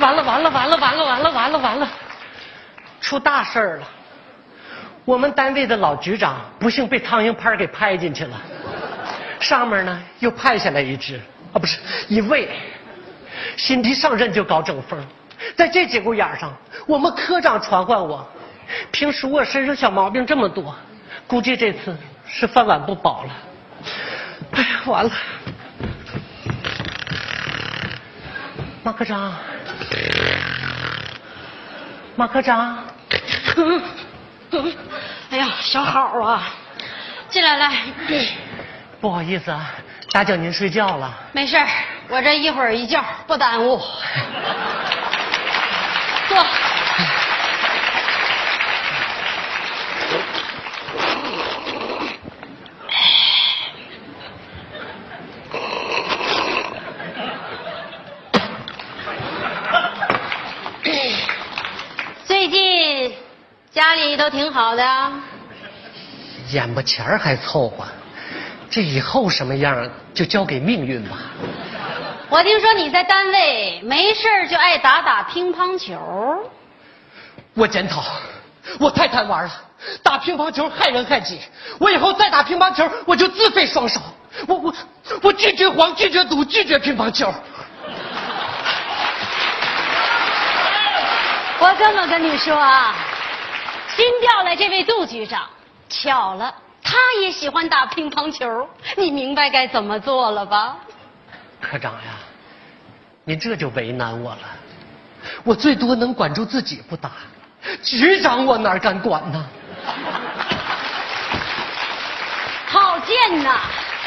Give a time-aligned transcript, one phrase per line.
[0.00, 1.88] 完了完了完了完了完了完了完了，
[3.00, 3.88] 出大事儿了！
[5.04, 8.40] 我们单位的老局长不幸被苍蝇拍给拍进去了，
[9.38, 11.20] 上面呢又派下来一只。
[11.52, 11.78] 啊，不是
[12.08, 12.48] 一位，
[13.56, 15.04] 新提上任就搞整风，
[15.56, 16.52] 在这节骨眼上，
[16.86, 18.26] 我们科长传唤我，
[18.92, 20.74] 平时我身上小毛病这么多，
[21.26, 23.30] 估计这次是饭碗不保了。
[24.52, 25.10] 哎呀，完了！
[28.82, 29.34] 马科长，
[32.16, 32.78] 马科长，
[35.30, 36.52] 哎呀，小好啊，
[37.28, 37.72] 进来来，
[39.00, 39.70] 不好意思啊，
[40.12, 41.12] 打搅您睡觉了。
[41.32, 41.56] 没事
[42.08, 43.80] 我这一会儿一觉不耽误。
[46.28, 46.46] 坐。
[62.26, 63.12] 最近
[64.10, 64.82] 家里都挺好的，
[66.50, 67.84] 眼巴前儿还凑合，
[68.68, 71.16] 这以后什么样就交给命运吧。
[72.28, 75.96] 我听说你在单位没事儿就爱打打乒乓球，
[77.54, 78.02] 我检讨，
[78.80, 79.50] 我太贪玩了，
[80.02, 81.40] 打乒乓球害人害己。
[81.78, 84.00] 我以后再打乒乓球，我就自废双手。
[84.48, 84.74] 我我
[85.22, 87.32] 我拒绝黄，拒绝赌，拒绝乒乓球。
[91.60, 92.94] 我这么跟你说啊，
[93.96, 95.48] 新调来这位杜局长，
[95.88, 100.76] 巧了，他也喜欢打乒乓球，你明白该怎么做了吧？
[101.60, 102.18] 科长呀，
[103.24, 104.40] 您这就为难我了。
[105.44, 107.10] 我最多能管住自己不打，
[107.82, 109.46] 局长我哪敢管呢？
[112.66, 113.60] 好贱呐，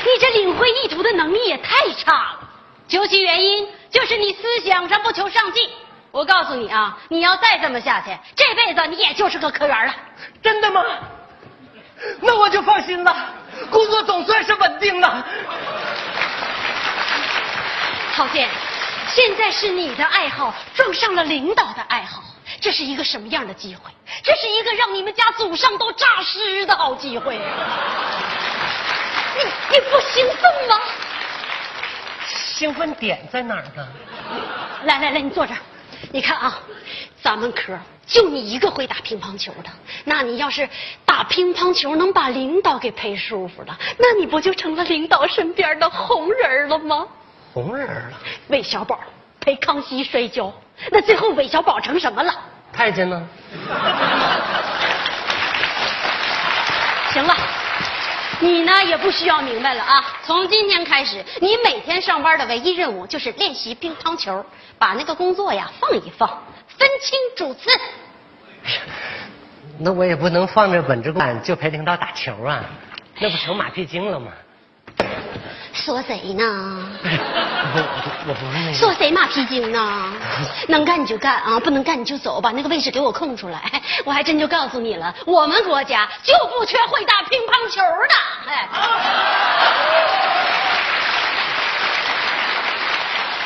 [0.00, 2.40] 你这领会意图的能力也太差了。
[2.88, 5.68] 究其原因，就是你思想上不求上进。
[6.10, 9.94] 我告诉你啊，你要再这么下去，这辈子你也就是个科员了。
[10.42, 10.82] 真的吗？
[12.20, 13.14] 那我就放心了，
[13.70, 15.24] 工作总算是稳定了。
[18.14, 18.48] 郝建，
[19.08, 22.22] 现在是你的爱好撞上了领导的爱好，
[22.60, 23.90] 这是一个什么样的机会？
[24.22, 27.36] 这是一个让你们家祖上都诈尸的好机会。
[27.36, 27.44] 你
[29.70, 30.80] 你不兴奋吗？
[32.26, 33.86] 兴奋点在哪儿呢？
[34.84, 35.58] 来来来，你坐这儿。
[36.10, 36.58] 你看啊，
[37.22, 39.70] 咱们科就你一个会打乒乓球的，
[40.04, 40.68] 那你要是
[41.04, 47.06] 打乒乓球能把领导给陪舒服了，那你不就成了领导身边的红人了吗？
[47.52, 48.18] 红人了，
[48.48, 48.98] 韦小宝
[49.40, 50.52] 陪康熙摔跤，
[50.90, 52.34] 那最后韦小宝成什么了？
[52.72, 53.28] 太监呢？
[57.12, 57.36] 行了，
[58.40, 60.04] 你呢也不需要明白了啊！
[60.24, 64.44] 从今天开始，你每天上班的唯一任务就是练习乒乓球，
[64.78, 66.28] 把那个工作呀放一放，
[66.68, 67.68] 分清主次。
[69.80, 72.64] 那我也不能放着本职干就陪领导打球啊，
[73.18, 74.32] 那不成马屁精了吗？
[75.78, 76.44] 说谁呢？
[77.04, 77.78] 我
[78.28, 78.74] 我不是那个。
[78.74, 80.12] 说谁马屁精呢？
[80.68, 83.80] 能干你就干啊，不能干你就走，把那个位置给我空出来。
[84.04, 88.14] 我还真就告诉你了，我们国家就不缺会打乒乓球的。
[88.50, 88.68] 哎，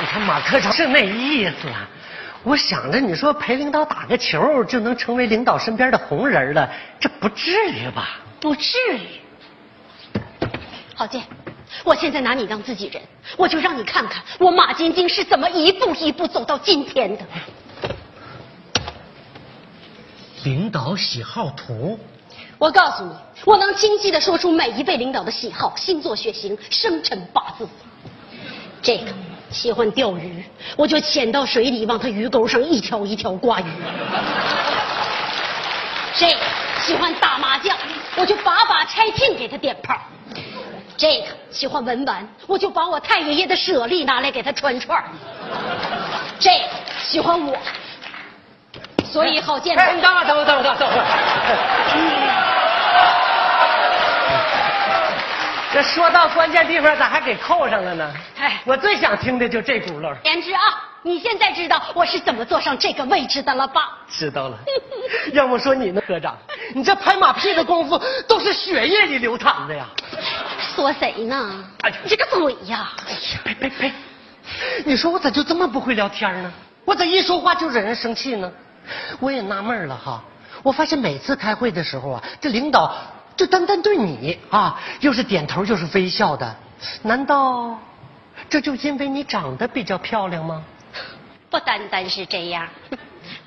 [0.00, 1.88] 你看马科长是那意思啊。
[2.44, 6.68] 我想着你说陪领导打个球就能成为领导身边的红人了，
[7.00, 8.20] 这不至于吧？
[8.38, 9.20] 不至于。
[10.94, 11.22] 郝建，
[11.84, 13.02] 我现在拿你当自己人，
[13.36, 17.24] 我就让你看看我马晶晶是怎么一步一步走到今天的。
[20.44, 21.98] 领导喜好图，
[22.58, 23.10] 我告诉你，
[23.44, 27.68] 我能清晰的说出每一位领导的喜好、星座、血型、生辰八字。
[28.80, 29.06] 这个
[29.50, 30.44] 喜欢钓鱼，
[30.76, 33.64] 我就潜到水里往他鱼钩上一条一条挂鱼；
[36.14, 36.38] 这个
[36.80, 37.76] 喜欢打麻将，
[38.16, 39.96] 我就把把拆聘给他点炮；
[40.98, 45.00] 这个喜欢文玩，我就把我太爷爷的舍利拿来给他穿串；
[46.40, 47.56] 这个喜欢我，
[49.04, 49.78] 所以好见。
[49.78, 51.04] 哎，你等会儿，等会儿，等会儿，等会儿。
[55.70, 58.12] 这说到关键地方，咋还给扣上了呢？
[58.40, 60.12] 哎我最想听的就这轱辘。
[60.24, 60.60] 言之啊，
[61.02, 63.98] 你现在知道我是怎么坐上这个位置的了吧？
[64.08, 64.58] 知道了。
[65.32, 66.36] 要不说你呢，科长，
[66.74, 69.86] 你这拍马屁的功夫都是血液里流淌的呀！
[70.78, 71.64] 说谁呢？
[72.04, 72.92] 你这个嘴呀！
[73.04, 73.92] 哎呀，呸呸呸！
[74.84, 76.52] 你说我咋就这么不会聊天呢？
[76.84, 78.48] 我咋一说话就惹人生气呢？
[79.18, 80.22] 我也纳闷了哈，
[80.62, 82.94] 我发现每次开会的时候啊，这领导
[83.36, 86.54] 就单单对你啊，又是点头又是微笑的，
[87.02, 87.76] 难道
[88.48, 90.62] 这就因为你长得比较漂亮吗？
[91.50, 92.68] 不单单是这样。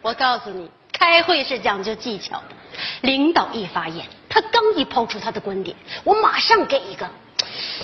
[0.00, 2.54] 我告诉你，开会是讲究技巧的。
[3.00, 5.74] 领导一发言，他刚一抛出他的观点，
[6.04, 7.08] 我马上给一个。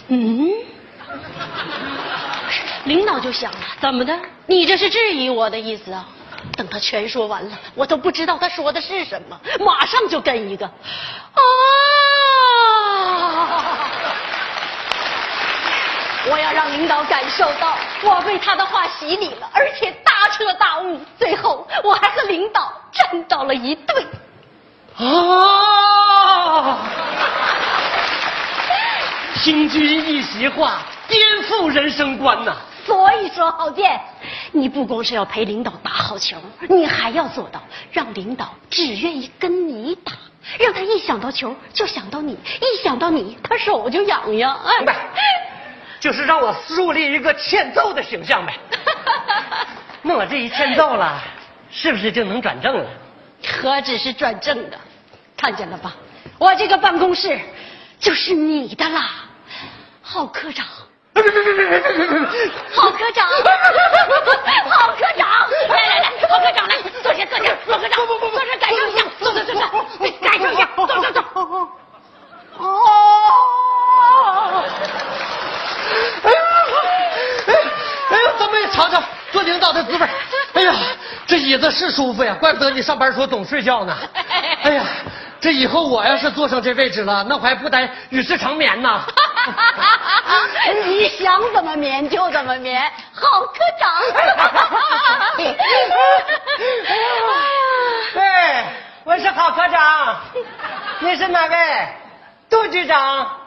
[0.08, 0.50] 嗯，
[2.84, 4.14] 领导就想了，怎么的？
[4.44, 6.06] 你这是质疑我的意思啊？
[6.54, 11.40] 等他全说完了，我都不知道他说的是什么，马上就跟一个啊！
[16.30, 21.00] 我要让领导感受到我被他的话洗礼了，而且大彻大悟。
[21.18, 24.06] 最后，我还和领导站到了一队。
[24.98, 25.71] 啊！
[29.42, 32.54] 听君一席话，颠覆人生观呐！
[32.86, 34.00] 所以说，郝建，
[34.52, 36.36] 你不光是要陪领导打好球，
[36.68, 37.60] 你还要做到
[37.90, 40.12] 让领导只愿意跟你打，
[40.60, 44.56] 让他一想到球就想到你，一想到你他手就痒痒。
[44.78, 44.94] 明白，
[45.98, 48.54] 就是让我树立一个欠揍的形象呗。
[50.02, 51.20] 那我这一欠揍了，
[51.68, 52.86] 是不是就能转正了？
[53.60, 54.78] 何止是转正的，
[55.36, 55.92] 看见了吧？
[56.38, 57.40] 我这个办公室
[57.98, 59.10] 就是你的啦，
[60.12, 60.66] 郝科长。
[61.14, 61.22] 郝
[62.90, 63.26] 科长，
[64.68, 65.26] 郝科长，
[65.70, 69.62] 来来来，郝科长来，坐下坐下，郝科长，坐下感受一下，坐坐坐坐，
[70.20, 71.22] 感受一下，坐坐坐。
[72.58, 72.64] 哦。
[76.24, 76.36] 哎呀，
[77.46, 77.50] 哎，
[78.10, 80.06] 哎呀，咱们也尝尝做领导的滋味。
[80.52, 80.74] 哎呀，
[81.26, 83.96] 这椅子是舒服呀，怪不得你上班时候总睡觉呢。
[84.62, 84.84] 哎呀，
[85.40, 89.00] 这以后我要是坐上这位置了，那我还不得与世长眠呢？
[90.86, 93.90] 你想怎么眠就怎么眠，郝科长。
[98.14, 98.72] 哎，
[99.04, 100.16] 我是郝科长，
[101.00, 101.88] 你是哪位？
[102.48, 103.38] 杜局长。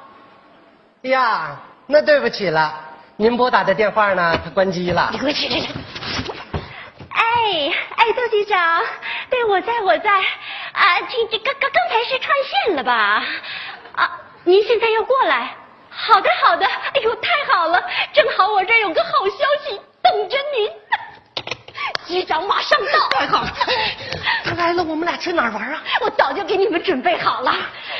[1.04, 1.56] 呀，
[1.88, 2.74] 那对不起了，
[3.16, 4.38] 您拨打的电话呢？
[4.44, 5.10] 它关机了。
[5.12, 5.56] 你给我起来！
[7.10, 8.84] 哎哎，杜局长，
[9.30, 13.24] 对我在我在啊，这这刚刚刚才是串线了吧？
[13.96, 14.12] 啊，
[14.44, 15.56] 您现在要过来？
[15.96, 17.82] 好的好的，哎呦，太好了，
[18.14, 20.70] 正好我这儿有个好消息等着您。
[22.06, 23.10] 局 长马上到。
[23.10, 23.54] 太好了，
[24.44, 25.82] 他来了，我们俩去哪儿玩啊？
[26.02, 27.54] 我早就给你们准备好了。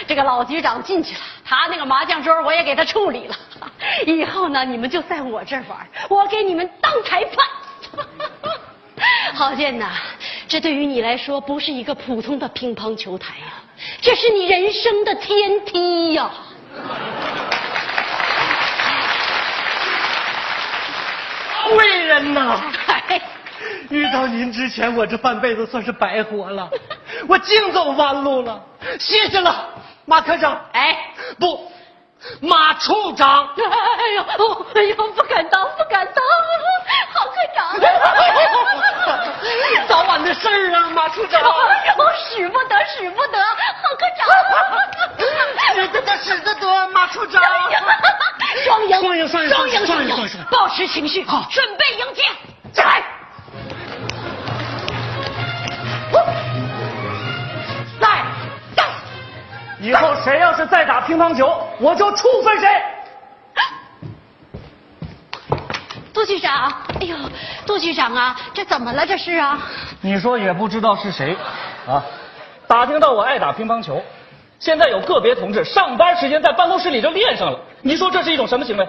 [0.08, 3.36] 这个老局长进去了，他那个麻将桌我也给他处理了。
[4.06, 7.46] 以后呢，你们就在我这儿玩，我给你们当裁判。
[9.36, 9.92] 郝建呐，
[10.48, 13.54] 这对于你来说不是一个普通的乒乓球台呀，
[14.02, 16.30] 这是你人生的天梯呀。
[21.74, 22.62] 贵人呐！
[23.90, 26.70] 遇到您之前，我这半辈子算是白活了，
[27.28, 28.60] 我净走弯路了。
[29.00, 29.70] 谢谢了，
[30.06, 30.60] 马科长。
[30.74, 30.98] 哎，
[31.40, 31.72] 不，
[32.42, 33.48] 马处长。
[33.56, 33.62] 哎
[34.16, 36.24] 呦，哦，哎呦，不敢当，不敢当，
[37.14, 37.80] 郝科长。
[39.88, 41.40] 早晚的事儿啊，马处长。
[41.42, 41.46] 哎
[41.98, 44.28] 呦，使不得，使不得，郝科长。
[45.76, 47.42] 使得得，使得得，马处长。
[48.64, 49.75] 双赢，双赢，双赢，双赢，
[50.50, 52.24] 保持情绪，好，准备迎接，
[52.82, 53.04] 来。
[58.00, 58.26] 来，
[58.78, 58.86] 来。
[59.80, 62.68] 以后谁要是再打乒乓球，我就处分谁。
[66.14, 67.16] 杜局长，哎呦，
[67.68, 69.06] 杜局长啊，这怎么了？
[69.06, 69.60] 这是啊？
[70.00, 71.36] 你说也不知道是谁，
[71.86, 72.02] 啊，
[72.68, 74.02] 打听到我爱打乒乓球，
[74.58, 77.60] 现在有个别同志上班时间在办公室里就练上了。
[77.82, 78.88] 你说这是一种什么行为？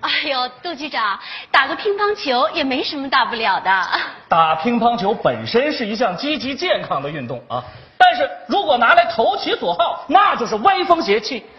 [0.00, 1.18] 哎呦，杜局长，
[1.50, 3.88] 打个乒乓球也没什么大不了的。
[4.28, 7.64] 打乒乓球本身是一项积极健康的运动啊，
[7.98, 11.44] 但是如果拿来投其所好，那就是歪风邪气。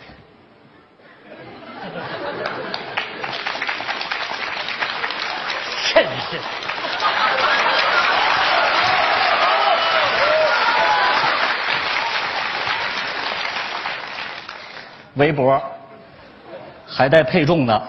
[5.94, 6.38] 真是。
[15.16, 15.60] 围脖
[16.86, 17.88] 还带配重的，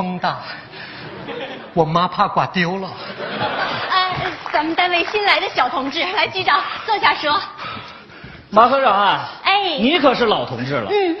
[0.00, 0.38] 风大，
[1.74, 2.88] 我妈怕刮丢了。
[3.90, 4.16] 哎，
[4.50, 7.38] 咱们单位新来的小同志，来局长坐下说。
[8.48, 10.90] 马科长啊，哎你可是老同志了。
[10.90, 11.16] 嗯，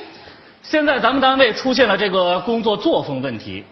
[0.62, 3.62] 现在咱们单位出现了这个工作作风问题，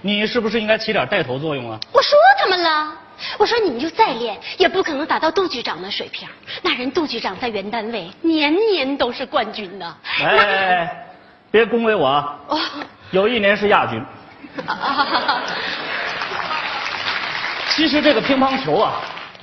[0.00, 1.78] 你是不是应该起点带头作用啊？
[1.92, 2.94] 我说他们了，
[3.36, 6.26] 我说你们就再练，也不可能达到杜局长的水平。
[6.62, 9.96] 那人杜局长在原单位年年都是冠军呢。
[10.22, 11.06] 哎哎哎，
[11.50, 12.38] 别恭维我啊！
[12.48, 12.58] 哦，
[13.10, 14.02] 有一年是亚军。
[14.66, 15.42] 啊
[17.70, 18.94] 其实这个乒乓球啊，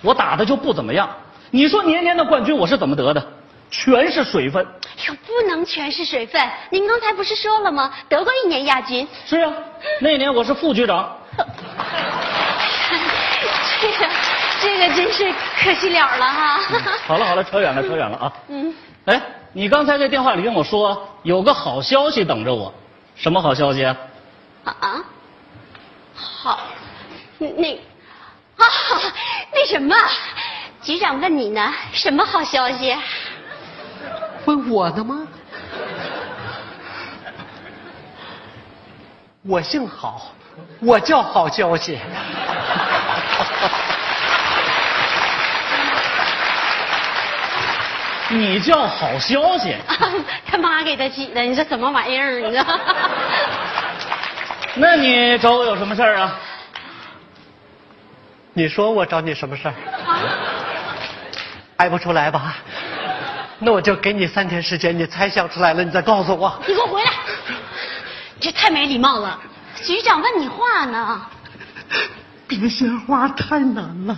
[0.01, 1.07] 我打的就不怎么样。
[1.51, 3.23] 你说年年的冠军我是怎么得的？
[3.69, 4.65] 全是水分。
[4.65, 6.41] 哎呦，不能全是水分。
[6.69, 7.91] 您刚才不是说了吗？
[8.09, 9.07] 得过一年亚军。
[9.25, 9.53] 是啊，
[9.99, 11.15] 那年我是副局长，
[13.81, 14.09] 这个
[14.61, 16.59] 这个真是可惜了了哈。
[17.05, 18.33] 好了好了，扯远了扯远了啊。
[18.49, 18.73] 嗯，
[19.05, 19.21] 哎，
[19.51, 22.73] 你刚才在电话里跟我说有个好消息等着我，
[23.15, 23.95] 什么好消息啊？
[24.63, 25.03] 啊啊，
[26.15, 26.59] 好，
[27.37, 27.75] 那
[28.57, 28.65] 啊
[29.51, 29.95] 那什么，
[30.81, 32.95] 局长问你呢，什么好消息？
[34.45, 35.27] 问我的吗？
[39.45, 40.21] 我姓郝，
[40.79, 41.99] 我叫好消息。
[48.29, 49.75] 你叫好消息？
[50.49, 52.39] 他妈给他起的，你这什么玩意儿？
[52.39, 52.63] 你这。
[54.75, 56.39] 那你找我有什么事儿啊？
[58.53, 59.73] 你说我找你什么事儿？
[61.77, 62.55] 猜不出来吧？
[63.59, 66.59] 那我就给你三天时间，你猜想出来了，你再告诉我。
[66.67, 67.11] 你给我回来！
[68.39, 69.39] 这太没礼貌了。
[69.81, 71.21] 局长问你话呢。
[72.47, 74.15] 别鲜花太难了，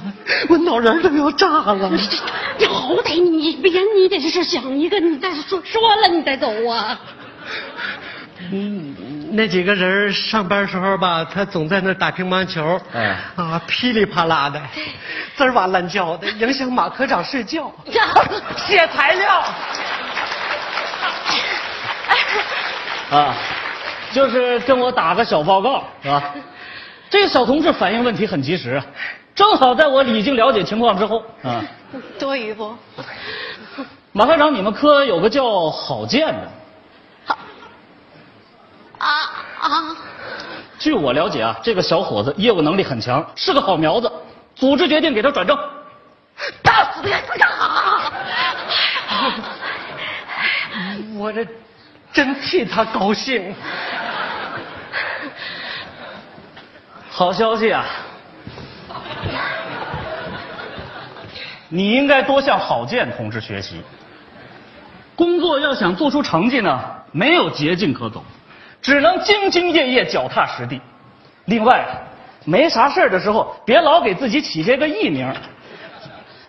[0.49, 1.89] 我脑仁都要炸了。
[1.89, 2.17] 你这，
[2.57, 6.99] 你好歹你别，你得是想一个，你再说说了你再走啊。
[8.51, 8.95] 嗯，
[9.35, 14.61] 那几个人上班时候吧，他总在那打乒乓球，哎啊，噼里啪啦的，
[15.35, 17.71] 滋儿哇乱叫的，影响马科长睡觉。
[18.55, 19.43] 写材料。
[23.11, 23.35] 啊，
[24.13, 26.23] 就是跟我打个小报告，是吧？
[27.09, 28.81] 这个小同志反映问题很及时，
[29.35, 31.61] 正好在我已经了解情况之后啊。
[32.17, 32.73] 多余不？
[34.11, 36.49] 马科长，你们科有个叫郝建的，
[39.05, 39.11] 啊
[39.61, 39.95] 啊！
[40.79, 44.11] 据我了解啊，这个小伙子业务能力很强，是个好苗子。
[44.55, 45.55] 组织决定给他转正。
[46.63, 47.01] 打死
[47.37, 48.01] 他！
[51.17, 51.45] 我这
[52.11, 53.53] 真替他高兴。
[57.09, 57.85] 好消息啊！
[61.69, 63.81] 你应该多向郝建同志学习。
[65.15, 66.79] 工作要想做出成绩呢，
[67.11, 68.23] 没有捷径可走，
[68.85, 70.79] 只能兢兢业业、脚踏实地。
[71.45, 71.83] 另外，
[72.43, 75.27] 没啥事儿的时候，别老给自己起些个艺名，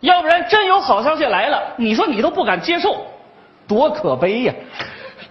[0.01, 3.07] 要不然真有好消息来了，你说你都不敢接受，
[3.67, 4.53] 多可悲呀！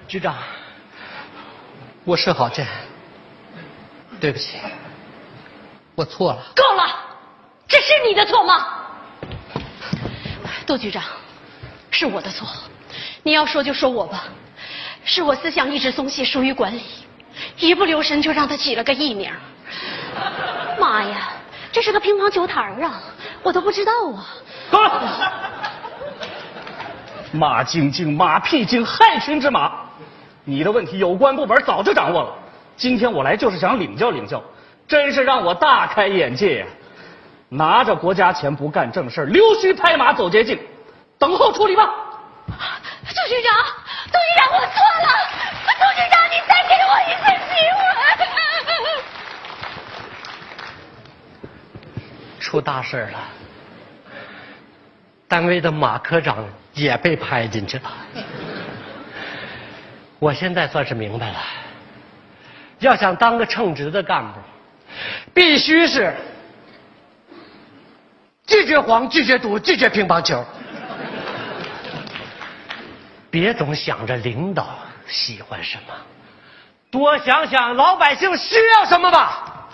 [0.07, 0.33] 局长，
[2.05, 2.65] 我是郝建，
[4.19, 4.57] 对不起，
[5.93, 6.39] 我错了。
[6.55, 6.89] 够了，
[7.67, 8.65] 这是你的错吗？
[10.65, 11.03] 杜局长，
[11.91, 12.47] 是我的错。
[13.21, 14.23] 你要说就说我吧，
[15.05, 16.81] 是我思想一直松懈，疏于管理，
[17.59, 19.31] 一不留神就让他起了个艺名。
[20.79, 21.29] 妈呀，
[21.71, 22.99] 这是个乒乓球台儿啊，
[23.43, 24.25] 我都不知道啊。
[24.71, 25.31] 够了！
[27.31, 29.71] 马晶晶，马屁精，害群之马。
[30.43, 32.33] 你的问题有关部门早就掌握了，
[32.75, 34.41] 今天我来就是想领教领教，
[34.87, 36.65] 真是让我大开眼界呀！
[37.49, 40.59] 拿着国家钱不干正事儿溜须拍马走捷径，
[41.19, 41.87] 等候处理吧。
[42.47, 43.53] 杜局长，
[44.15, 45.09] 杜局长，我错了。
[45.75, 47.77] 杜局长，你再给我一次机会。
[52.39, 53.19] 出大事了，
[55.27, 57.91] 单位的马科长也被拍进去了。
[60.19, 61.35] 我现在算是明白了，
[62.79, 64.39] 要想当个称职的干部，
[65.33, 66.15] 必须是
[68.47, 70.45] 拒绝黄、拒绝赌、拒绝乒乓球。
[73.35, 74.65] 别总想着领导
[75.05, 75.93] 喜欢什么，
[76.89, 79.67] 多想想老百姓需要什么吧。